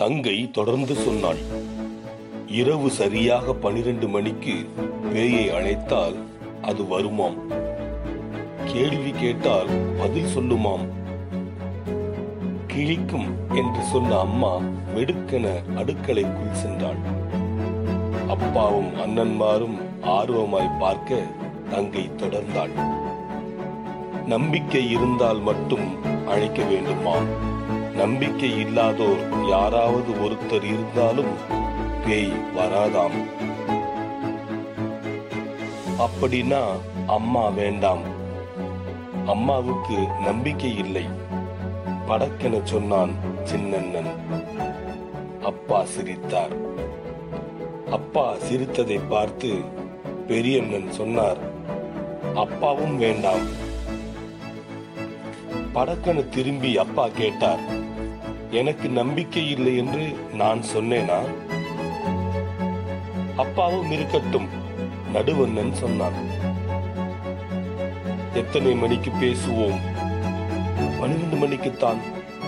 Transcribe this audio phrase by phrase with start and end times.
[0.00, 1.38] தங்கை தொடர்ந்து சொன்னாள்.
[2.46, 4.54] இரவு சரியாக பனிரெண்டு மணிக்கு
[5.14, 6.16] பேயை அழைத்தால்
[6.62, 7.38] அது வருமாம்.
[8.64, 9.66] கேள்வி கேட்டால்
[9.98, 10.84] பதில் சொல்லுமாம்.
[12.66, 14.56] கிழிக்கும் என்று சொன்ன அம்மா
[14.94, 17.02] வெடுக்கென அடுக்கலைக்குள் சென்றாள்.
[18.28, 21.22] அப்பாவும் அண்ணன்மாரும் ஆர்வமாய் பார்க்க
[21.70, 22.74] தங்கை தொடர்ந்தாள்.
[24.26, 25.86] நம்பிக்கை இருந்தால் மட்டும்
[26.26, 27.16] அழைக்க வேண்டுமா
[27.98, 31.32] நம்பிக்கை இல்லாதோர் யாராவது ஒருத்தர் இருந்தாலும்
[32.06, 33.16] பேய் வராதாம்.
[35.98, 36.60] அப்படின்னா
[37.06, 38.02] அம்மா வேண்டாம்.
[39.26, 41.04] அம்மாவுக்கு நம்பிக்கை இல்லை.
[42.08, 43.10] படக்கென சொன்னான்
[43.52, 44.10] சின்னண்ணன்.
[45.42, 46.56] அப்பா சிரித்தார்.
[47.90, 49.54] அப்பா சிரித்ததை பார்த்து
[50.26, 51.38] பெரியண்ணன் சொன்னார்
[52.34, 53.66] அப்பாவும் வேண்டாம்.
[55.74, 57.86] படக்கென திரும்பி அப்பா கேட்டார்
[58.50, 61.18] எனக்கு நம்பிக்கை இல்லை என்று நான் சொன்னேனா?
[63.36, 64.48] அப்பாவும் இருக்கட்டும்
[65.14, 66.12] நடுவண்ணன் சொன்னான்.
[68.34, 69.78] எத்தனை மணிக்கு பேசுவோம்?
[71.00, 71.98] பன்னிரண்டு மணிக்குத்தான்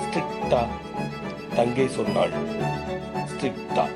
[0.00, 0.66] ஸ்ட்ரிக்டா
[1.54, 2.30] தங்கை சொன்னாள்.
[3.14, 3.88] ஸ்ட்ரிக்டா.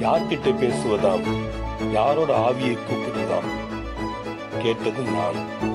[0.00, 1.26] யார்கிட்ட பேசுவதாம்?
[1.92, 3.50] யாரோட ஆவியை கூப்பிடுதாம்
[4.62, 5.70] கேட்டது நான்.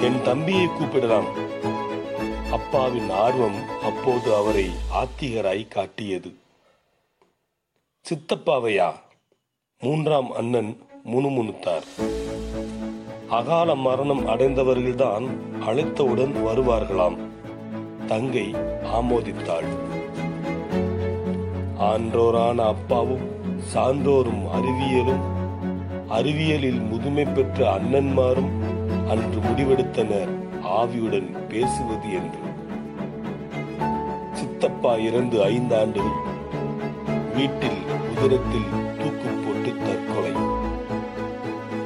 [0.00, 1.41] என் தம்பியை கூப்பிடலாம்.
[2.52, 6.34] அப்பாவின் ஆர்வம் அப்போது அவரை ஆத்திகராய் காட்டியது.
[8.10, 8.92] சித்தப்பாவையா?
[9.80, 11.82] மூன்றாம் அண்ணன் முணுமுணுத்தார்.
[13.30, 15.28] அகால மரணம் அடைந்தவர்கள்தான்
[15.60, 17.16] அழைத்தவுடன் வருவார்களாம்.
[18.06, 19.66] தங்கை ஆமோதித்தாள்.
[21.78, 23.30] ஆன்றோரான அப்பாவும்
[23.74, 25.22] சான்றோரும் அறிவியலும்
[26.08, 28.50] அறிவியலில் முதுமை பெற்ற அண்ணன்மாரும்
[29.08, 30.50] அன்று முடிவெடுத்தனர்.
[30.72, 32.38] ஆவியுடன் பேசுவது என்று.
[34.32, 36.02] சித்தப்பா இறந்து ஐந்தாண்டு
[37.34, 37.80] வீட்டில்
[38.16, 40.32] உதரத்தில் தூக்கு போட்டு தற்கொலை.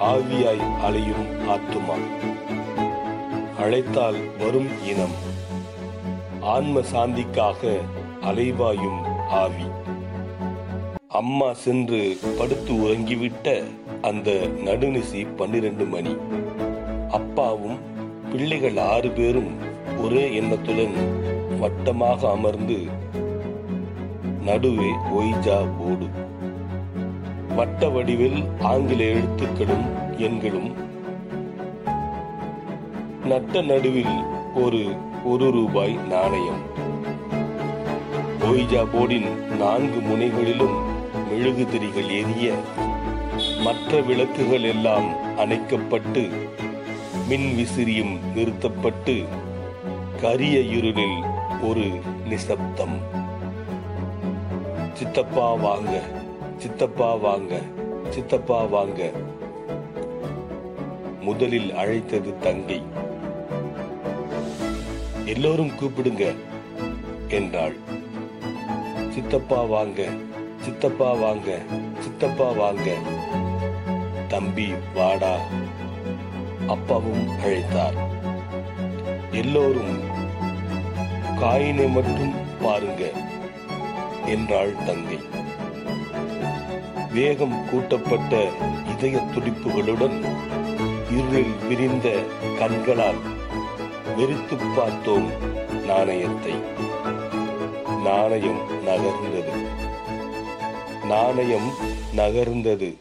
[0.00, 1.96] ஆவியாய் அலையும் ஆத்துமா.
[3.58, 5.16] அழைத்தால் வரும் இனம்.
[6.40, 7.78] ஆன்ம சாந்திக்காக
[8.20, 9.00] அலைவாயும்
[9.30, 9.64] ஆவி.
[11.08, 13.64] அம்மா சென்று படுத்து உறங்கிவிட்ட
[14.02, 14.30] அந்த
[14.64, 16.16] நடுநிசி பன்னிரண்டு மணி.
[17.10, 17.96] அப்பாவும்
[18.30, 19.50] பிள்ளைகள் ஆறு பேரும்
[20.02, 20.96] ஒரே எண்ணத்துடன்
[21.60, 22.78] வட்டமாக அமர்ந்து
[24.40, 26.06] நடுவே ஒய்ஜா போர்டு
[27.56, 29.86] வட்ட வடிவில் ஆங்கில எழுத்துக்களும்
[30.18, 30.70] எண்களும்.
[33.24, 34.16] நட்ட நடுவில்
[34.54, 34.82] ஒரு
[35.24, 36.62] ஒரு ரூபாய் நாணயம்.
[38.40, 40.76] ஒய்ஜா போர்டின் நான்கு முனைகளிலும்
[41.30, 42.54] மெழுகுதிரிகள் எரிய
[43.64, 46.22] மற்ற விளக்குகள் எல்லாம் அணைக்கப்பட்டு
[47.28, 49.24] மின் விசிறியும் நிறுத்தப்பட்டு
[50.20, 51.22] கரிய இருளில்
[51.62, 52.96] ஒரு நிசப்தம்.
[54.92, 56.00] சித்தப்பா வாங்க
[56.56, 57.60] சித்தப்பா வாங்க
[58.10, 59.10] சித்தப்பா வாங்க.
[61.20, 62.82] முதலில் அழைத்தது தங்கை.
[65.24, 66.34] எல்லோரும் கூப்பிடுங்க
[67.28, 67.76] என்றாள்.
[69.10, 70.08] சித்தப்பா வாங்க
[70.60, 71.58] சித்தப்பா வாங்க
[71.98, 72.94] சித்தப்பா வாங்க.
[74.28, 75.38] தம்பி வாடா
[76.68, 77.98] அப்பாவும் அழைத்தார்.
[79.30, 80.00] எல்லோரும்
[81.40, 83.10] காயினை மட்டும் பாருங்க
[84.26, 85.18] என்றாள் தங்கை.
[87.12, 88.48] வேகம் கூட்டப்பட்ட
[88.90, 90.24] இதய துடிப்புகளுடன்
[91.10, 92.18] இருளில் விரிந்த
[92.58, 93.20] கண்களால்
[94.16, 95.28] வெறித்து பார்த்தோம்
[95.86, 96.54] நாணயத்தை.
[98.04, 99.54] நாணயம் நகர்ந்தது.
[101.04, 101.70] நாணயம்
[102.16, 102.96] நகர்ந்தது.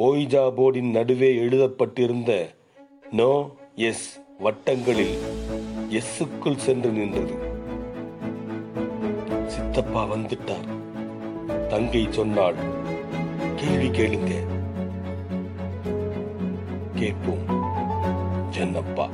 [0.00, 2.54] ஓய்ஜா போர்டின் நடுவே எழுதப்பட்டிருந்த
[3.10, 5.18] நோ எஸ் வட்டங்களில்
[5.88, 7.34] எஸ்ஸுக்குள் சென்று நின்றது.
[9.46, 10.68] சித்தப்பா வந்துட்டார்.
[11.68, 12.54] தங்கை சொன்னாள்
[13.56, 14.32] கேள்வி கேளுங்க.
[16.94, 17.44] கேட்போம்
[18.50, 19.08] சென்னப்பா